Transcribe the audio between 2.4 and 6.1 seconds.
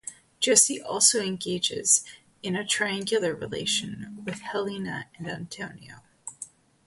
in a triangular relation with Helena and Antonio.